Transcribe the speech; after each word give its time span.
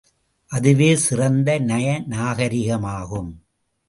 அதுவே 0.51 0.95
சிறந்த 0.95 1.59
நய 1.59 1.87
நாகரிகமாகும். 2.09 3.31